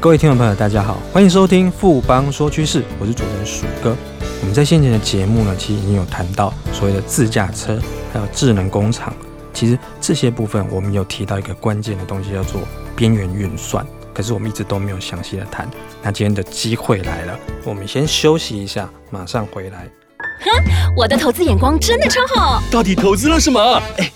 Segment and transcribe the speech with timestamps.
[0.00, 3.94] 各位听众朋友，大家好，欢迎收听富邦说趋势，我是主持人鼠哥。
[4.40, 7.78] 我们在先前的节目呢，其实已经有谈到所谓的自驾车，
[8.10, 9.12] 还有智能工厂。
[9.52, 12.62] 其实这些部分，我们有提到一个关键的东西，叫做
[12.96, 13.86] 边缘运算。
[14.14, 15.68] 可是我们一直都没有详细的谈。
[16.02, 19.86] 那今天的机会来了，我们先休息一下，马上回来。
[20.40, 22.62] 哼，我的投资眼光真的超好。
[22.70, 23.82] 到底投资了什么？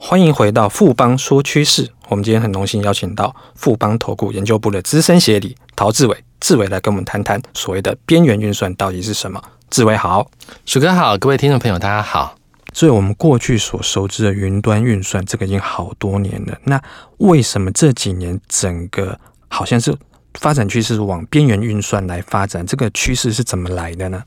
[0.00, 1.90] 欢迎回到富邦说趋势。
[2.08, 9.42] 我们今天很荣幸邀请到富邦投顾研究部的资深协理陶志伟，志伟来跟我们谈谈所谓的边缘运算到底是什么。
[9.68, 10.30] 志伟好，
[10.64, 12.36] 鼠哥好，各位听众朋友大家好。
[12.72, 16.56] 所以，我们过去所熟知的云端运算，这个已经好多年了。
[16.62, 16.80] 那
[17.16, 19.92] 为什么这几年整个好像是
[20.34, 22.64] 发展趋势是往边缘运算来发展？
[22.64, 24.22] 这个趋势是怎么来的呢？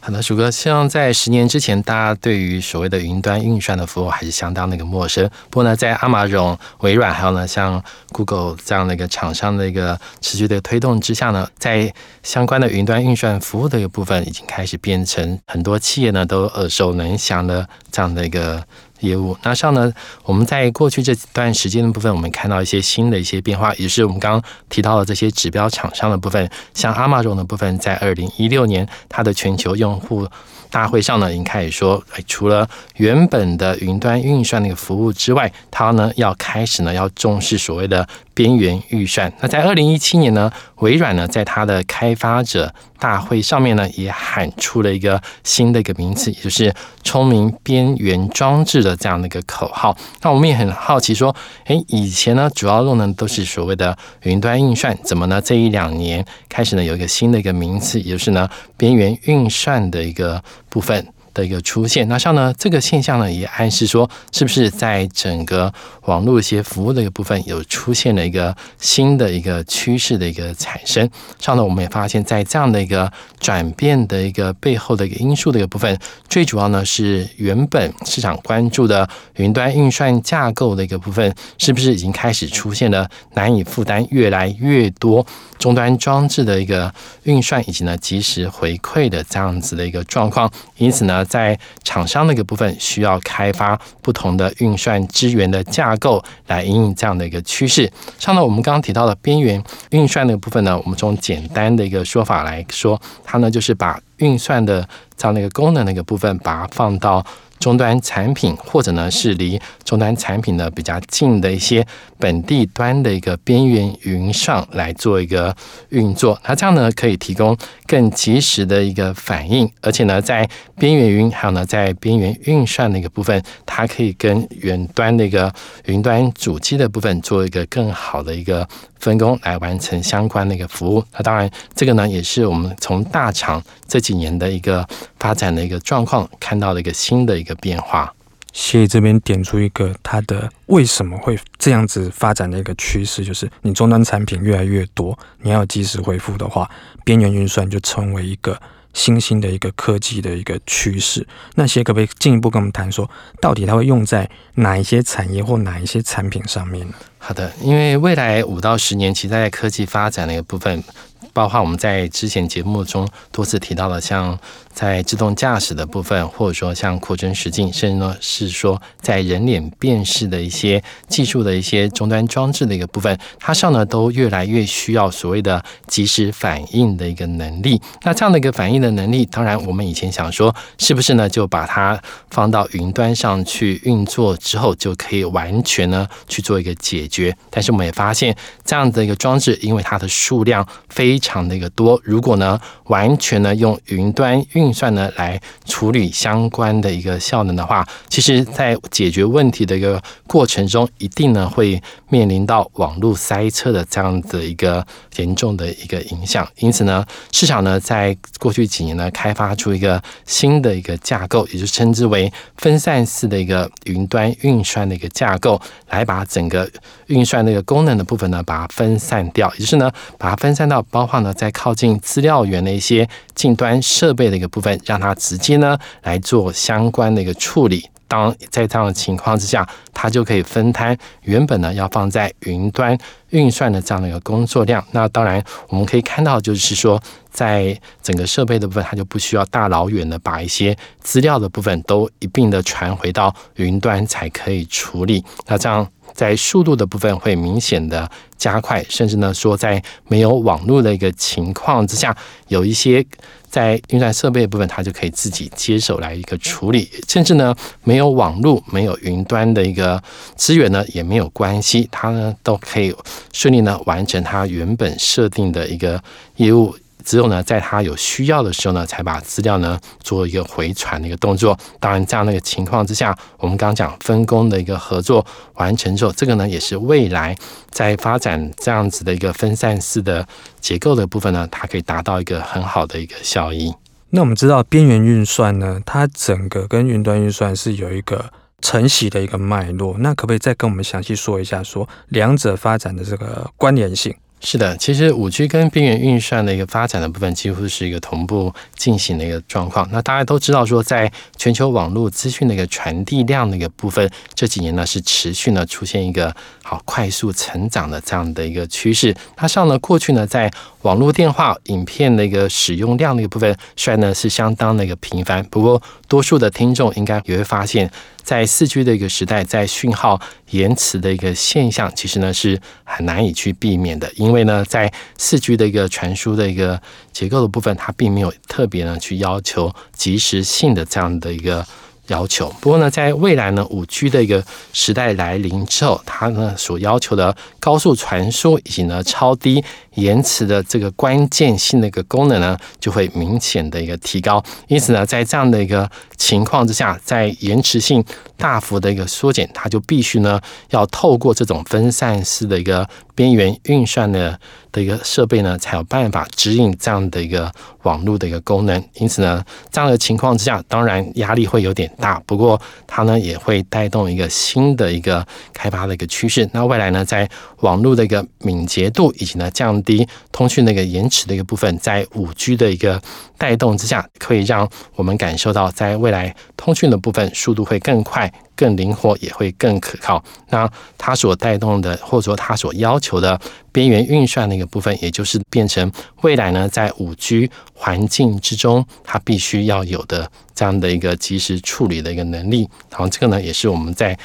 [0.00, 5.28] 好的，鼠哥，希望在十年之前，大家对于所谓的云端运算的服务还是相当的一个陌生。
[5.48, 18.64] 不过呢，在阿玛荣、微软还有呢像 Google 这样的一个厂商的一个持续的推动之下呢，在相关的云端运算服务的一个部分，已经开始变成很多企业呢都耳熟能详的这样的一个。
[19.02, 19.92] 业务，那上呢，
[20.24, 30.26] 我们在过去这段时间的部分，我们看到一些新的一些变化，也是我们刚刚提到的这些指标厂商的部分，像阿玛种的部分，在二零一六年它的全球用户
[30.72, 39.30] 大会上呢，已经开始说，哎，除了原本的云端运算那个服务之外，它呢要开始呢要重视所谓的边缘运算。
[39.40, 49.94] 那在二零一七年呢，微软呢在它的开发者大会上面呢，也喊出了一个新的一个名词，也就是聪明边缘装置的这样的一个口号。
[50.22, 61.11] 那我们也很好奇说，诶，以前呢主要用的都是所谓的云端运算，怎么呢这一两年开始呢有一个新的一个名词，也就是呢边缘运算的一个部分。
[61.34, 65.72] 的一个出现，那像呢这个现象呢，也暗示说，是不是在整个
[66.02, 71.08] 网络一些服务的一个部分，有出现了一个新的一个趋势的一个产生？
[71.38, 73.10] 上呢，我们也发现，在这样的一个
[73.40, 75.98] 转变的一个背后的一个因素的一个部分，
[76.28, 85.24] 最主要呢是原本市场关注的云端运算架构的一个部分，是不是已经开始出现了难以负担越来越多
[85.58, 86.92] 终端装置的一个
[87.22, 90.50] 运算，以及呢及时回馈的这样子的一个状况？
[90.76, 91.21] 因此呢。
[91.24, 97.90] 在厂商那个部分，需要开发不同的运算资源的架构来应用这样的一个趋势。
[98.18, 107.24] 像呢，我们刚刚提到的边缘运算那个部分呢，我们从简单的一个说法来说，它呢就是把运算的这样的一个功能那个部分，把它放到。
[107.62, 111.86] 终端产品，或者呢是离终端产品呢比较近的一些
[112.18, 115.54] 本地端的一个边缘云上来做一个
[115.90, 117.56] 运作，那这样呢可以提供
[117.86, 128.68] 更及时的一个反应，而且呢在边缘云还有呢在边缘运算的一个部分，它可以跟远端的一个云端主机的部分做一个更好的一个。
[129.02, 134.86] 分工来完成相关的一个服务，那当然，这个呢也是我们从大厂这几年的一个
[135.18, 138.12] 发展的一个状况看到的一个新的一个变化。
[138.52, 146.70] 谢谢这边点出一个它的为什么会这样子发展的一个趋势，就是你终端产品越来越多，你要及时回复的话，
[147.04, 148.60] 边缘运算就成为一个。
[148.94, 156.92] 新兴的一个科技的一个趋势，那谢可不可以进一步跟我们谈说，到底它会用在哪一些产业或哪一些产品上面呢？
[157.16, 160.84] 好的，因为未来五到十年，其实在科技发展的一个部分。
[161.32, 164.38] 包括我们在之前节目中多次提到的，像
[164.72, 177.80] 在自动驾驶的部分，或者说像扩增实境，甚至呢是说在人脸辨识的一些技术的一些终端装置的一个部分，它上呢都越来越需要所谓的及时反应的一个能力。
[178.02, 187.36] 那这样的一个反应的能力，当然我们以前想说，是不是呢就把它放到云端上去运作之后，就可以完全呢去做一个解决？
[187.50, 188.34] 但是我们也发现，
[188.64, 201.80] 这样的一个装置，因为它的数量非常的一个多，如果呢完全呢用云端运算呢来处理相关的一个效能的话，其实在解决问题的一个过程中，一定呢会
[202.10, 204.84] 面临到网络塞车的这样的一个
[205.16, 206.46] 严重的一个影响。
[206.58, 216.68] 因此呢，市场呢在过去几年呢开发出一个新的一个架构，也就称之为分散式的一个云端运算的一个架构，来把整个
[217.06, 219.88] 运算的一个功能的部分呢把它分散掉，也就是呢
[220.18, 221.08] 把它分散到包。
[221.12, 227.84] 话呢，在靠近资料源的一些近端设备的一个部分，让它直接呢来做相关的一个处理。
[228.08, 232.96] 当在这样的情况之下，它就可以分摊原本呢要放在云端
[233.28, 234.82] 运算的这样的一个工作量。
[234.92, 236.98] 那当然，我们可以看到，就是说，
[237.30, 245.22] 在整个设备的部分，它就不需要大老远的把一些资料的部分都一并的传回到云端才可以处理。
[245.46, 245.86] 那这样。
[246.14, 252.16] 在速度的部分会明显的加快，甚至呢说在没有网络的一个情况之下，
[252.48, 253.04] 有一些
[253.48, 257.54] 在运算设备部分，它就可以自己接手来一个处理，甚至呢
[257.84, 260.02] 没有网络、没有云端的一个
[260.36, 262.94] 资源呢也没有关系，它呢都可以
[263.32, 266.02] 顺利呢完成它原本设定的一个
[266.36, 266.74] 业务。
[267.02, 271.58] 只有呢，在他有需要的时候呢，才把资料呢做一个回传的一个动作。
[271.78, 277.36] 当然，这样的一个情况之下，我们刚刚讲分工的一个合作完成之后，这个呢也是未来
[277.70, 280.26] 在发展这样子的一个分散式的
[280.60, 283.74] 结构的部分呢，它可以达到一个很好的一个效益。
[284.10, 289.96] 那我们知道边缘运算呢，它整个跟云端运算是有一个承袭的一个脉络。
[289.98, 294.14] 那可不可以再跟我们详细说一下，说两者发展的这个关联性？
[294.44, 299.88] 是的，其实五 G 跟边缘运算的一个发展的部分，几乎是一个同步进行的一个状况。
[299.92, 309.14] 那大家都知道说，在全球网络资讯的一个传递量的一个部分，这几年呢是持续呢出现一个好快速成长的这样的一个趋势。
[309.36, 310.50] 它上呢过去呢在
[310.82, 317.88] 网络电话、影片的一个使用量的一个部分，虽然呢是相当的一个频繁，不过多数的听众应该也会发现。
[318.24, 326.80] 在四 G 的一个时代，在讯号延迟的一个现象，其实呢是很难以去避免的，因因为呢，在四 G 的一个传输的一个
[327.12, 331.66] 结构的部分，它并没有特别呢去要求及时性的这样的一个。
[332.08, 332.52] 要求。
[332.60, 339.62] 不过呢，在未来呢，五 G 的一个时代来临之后，它呢所要求的高速传输以及呢超低
[339.94, 344.42] 延迟的这个关键性的一个功能呢，就会明显的一个提高。
[344.68, 348.04] 因此呢，在这样的一个情况之下，在延迟性
[348.36, 350.40] 大幅的一个缩减，它就必须呢
[350.70, 354.38] 要透过这种分散式的一个边缘运算的
[354.72, 357.52] 的一个设备呢，才有办法指引这样的一个
[357.82, 358.82] 网络的一个功能。
[358.94, 362.20] 因此呢，这样的情况之下，当然压力会有点大。
[362.26, 366.48] 不过它呢也会带动一个新的一个开发的一个趋势。
[366.52, 367.28] 那未来呢，在
[367.60, 373.00] 网络的一个敏捷度以及呢降低通讯的一个延迟的一个部分，在五 G 的一个
[373.38, 378.32] 带动之下，可以让我们感受到在未来通讯的部分速度会更快。
[378.54, 380.22] 更灵活也会更可靠。
[380.50, 383.40] 那它所带动的，或者说它所要求的
[383.72, 392.68] 边缘运算的一个部分，也就是变成未来呢，在五 G 环境之中，它必须要有的这样的一个及时处理的一个能力。
[392.88, 394.16] 然后这个呢，也是我们在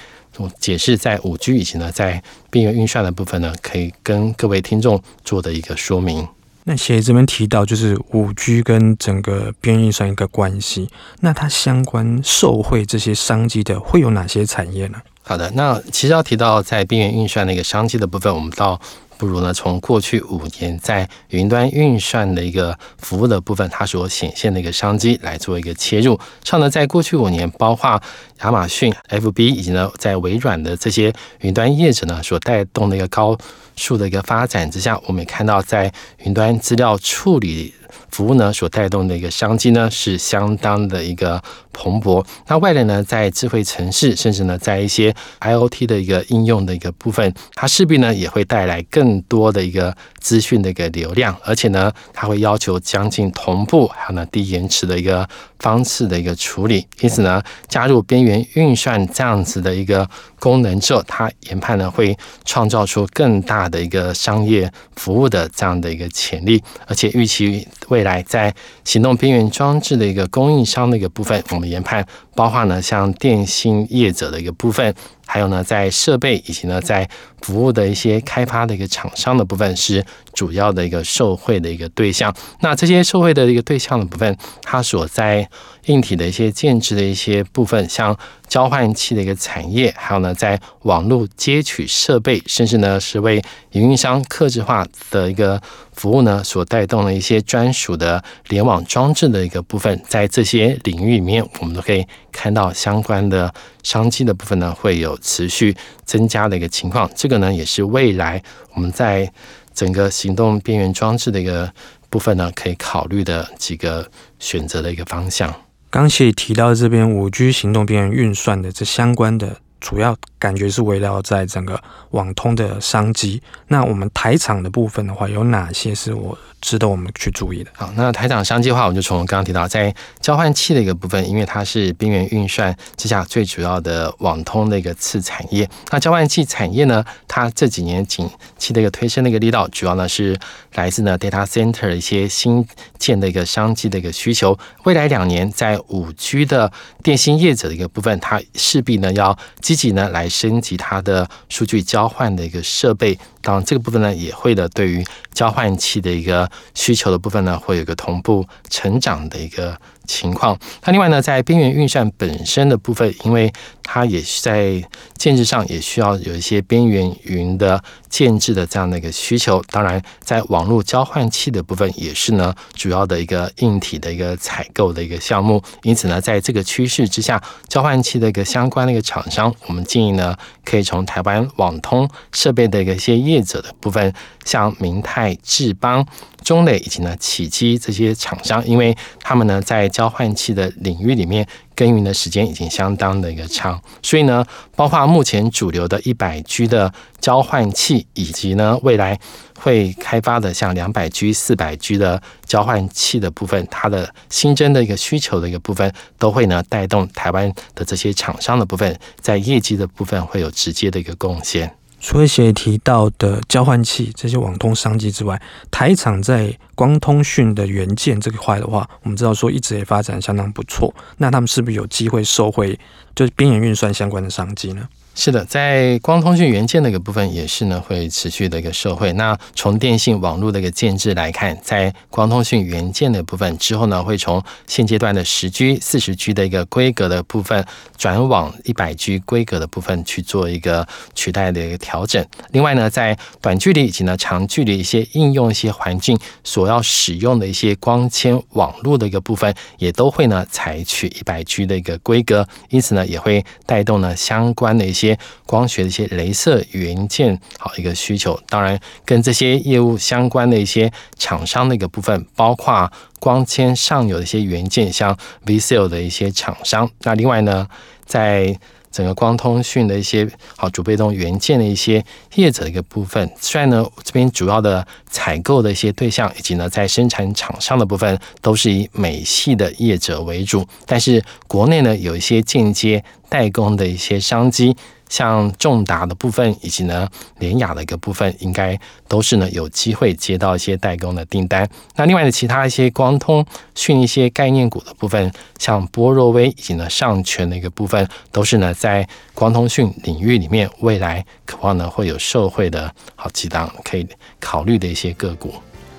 [0.60, 6.28] 解释在五 G 以及呢，在边缘运算的部分呢，可以跟各位听众做的一个说明。
[6.70, 10.90] 那写这边提到，就是五 G 跟整个边缘运算一个关系，
[11.22, 15.00] 那它相关受惠这些商机的会有哪些产业呢？
[15.24, 18.80] 好的，那其实要提到在边缘运算那个商机的部分，我们到。
[19.18, 26.20] 不如呢，从过去五年在云端运算的一个服务的部分，它所显现的一个商机来做一个切入。
[26.44, 28.02] 像呢，在过去五年，包括
[28.42, 31.12] 亚马逊、FB 以及呢，在微软的这些
[31.42, 33.38] 云端业者呢，所带动的一个高
[33.76, 35.92] 速的一个发展之下，我们也看到在
[36.24, 37.74] 云端资料处理。
[38.10, 42.26] 服务呢所带动的一个商机呢是相当的一个蓬勃。
[42.48, 55.28] 那外来呢，在智慧城市，甚至呢在一些 IoT 的一个应用的一个部分，它势必呢也会带来更多的一个资讯的一个流量，而且呢它会要求将近同步，还有呢低延迟的一个
[55.60, 56.86] 方式的一个处理。
[57.02, 60.10] 因此呢，加入边缘运算这样子的一个
[60.40, 67.68] 功能之后，它研判呢会创造出更大的一个商业服务的这样的一个潜力，而且预期。
[67.90, 74.94] 未来在行动边缘装置的一个供应商的一个部分，我们研判包括呢像电信业者的一个部分，
[75.28, 77.08] 还有呢在设备以及呢在
[77.42, 80.04] 服务的一些开发的一个厂商的部分是
[80.34, 82.34] 主要的一个受惠的一个对象。
[82.62, 85.48] 那这些受惠的一个对象的部分，它所在
[85.86, 88.18] 硬体的一些建制的一些部分，像
[88.48, 95.62] 交换器的一个产业，还有呢在网络接取设备，甚至呢是为营运商客制化的一个
[95.94, 105.76] 服务呢所带动的一些专属的联网装置的一个部分，在这些领域里面，我们都可以看到相关的商机的部分呢会有持续
[106.06, 107.10] 增加的一个情况。
[107.16, 108.42] 这个呢也是未来
[108.74, 109.32] 我们在
[109.74, 111.72] 整个行动边缘装置的一个
[112.10, 115.54] 部分呢可以考虑的几个选择的一个方向。
[115.90, 123.42] 刚才也提到这边五 G 行动边缘运算的这相关的主要感觉是围绕在整个网通的商机。
[123.70, 127.72] 那我们台厂的部分的话，有哪些是我值得我们去注意的？
[127.74, 135.68] 好，那台厂商机的话，我们就从刚刚提到，在交换器的一个部分，因为它是边缘运算之下最主要的网通的一个次产业。
[135.90, 140.38] 那交换器产业呢，它这几年景气的一个推升的一个力道，主要呢是
[140.74, 142.68] 来自呢 data center 一些新
[143.00, 144.60] 建的一个商机的一个需求。
[144.84, 146.70] 未来两年，在五 G 的
[147.02, 153.18] 电信业者的一个部分，它势必呢要积己呢来升级它的数据交换的一个设备。
[153.42, 160.58] 当然，这个部分呢也会的对于交换器的一个需求的部分呢，会有一个同步成长的一个情况。
[160.84, 164.82] 那另外呢，在边缘运算本身的部分，因为它也是在
[165.18, 169.62] 建制上也需要有一些边缘云的建制的这样的一个需求。
[169.70, 175.62] 当然，在网络交换器的部分也是呢主要的一个硬体的一个采购的一个项目。
[175.84, 184.14] 因此呢，在这个趋势之下，交换器的一个相关的一个厂商，我们建议呢可以从台湾网通设备的一个一些业者的部分，
[184.46, 186.06] 像明泰、智邦、
[186.44, 191.48] 中磊以及呢启基这些厂商，因为他们呢在交换器的领域里面。
[191.78, 194.44] 耕耘的时间已经相当的一个长，所以呢，
[194.76, 196.92] 包括目前主流的一百 G 的
[197.22, 199.20] 交换器，以及呢未来
[199.60, 211.77] 会开发的像两百 G、四百 G 的交换器的部分，它的新增的一个需求的一个部分，都会呢带动台湾的这些厂商的部分，在业绩的部分会有直接的一个贡献。
[212.00, 220.94] 除了协提到的交换器这些网通商机之外，台厂在光通讯的元件这个块的话，我们知道说一直也发展相当不错。
[221.18, 222.80] 那他们是不是有机会收回，
[223.16, 224.88] 就是边缘运算相关的商机呢？
[225.20, 229.12] 是的，在光通讯元件的一个部分也是呢，会持续的一个社会。
[229.14, 237.66] 那从电信网络的一个建制来看，在光通讯元件的部分之后呢，会从现阶段的十 G、四十 G 的一个规格的部分，
[237.98, 242.24] 转往一百 G 规格的部分去做一个取代的一个调整。
[242.52, 255.07] 另外呢，在短距离以及呢长距离一些应用一些环境所要使用的一些光纤网络的一个部分，也都会呢采取一百 G 的一个规格，因此呢，也会带动呢相关的一些。
[255.46, 258.40] 光学的一些镭射元件，好一个需求。
[258.50, 266.90] 当然，跟这些业务相关的一些厂商的一个部分，包括光纤上游的一些元件，像 VCSEL 的一些厂商。
[267.02, 267.68] 那另外呢，
[268.06, 268.58] 在
[268.90, 284.76] 整个光通讯的一些好主被动元件的一些业者一个部分，虽然呢这边主要的采购的一些对象以及呢在生产厂商的部分都是以美系的业者为主，但是国内呢有一些间接代工的一些商机。
[285.10, 287.08] 像重达的部分，以及呢
[287.40, 291.68] 联雅的一个部分，应该都是呢有机会接到一些代工的订单。
[291.96, 293.46] 那另外的其他一些光通
[293.76, 304.08] 讯一些概念股的部分，像波若威以及呢上诠的一个部分，都是呢在光通讯领域里面未来渴望呢会有受惠的好几档可以
[304.40, 305.54] 考虑的一些个股。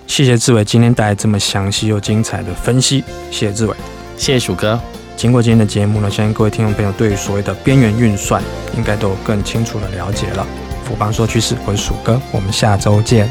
[0.06, 3.76] 谢谢志伟今天带来这么详细又精彩的分析，谢谢志伟，
[4.16, 4.80] 谢谢鼠哥。
[5.18, 8.40] 经过今天的节目呢，相信各位听众朋友对于所谓的边缘运算
[8.76, 10.46] 应该都有更清楚的了解了。
[10.84, 13.28] 福邦说趋势，我是鼠哥，我们下周见。